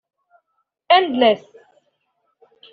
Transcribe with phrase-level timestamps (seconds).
[0.89, 1.45] Endless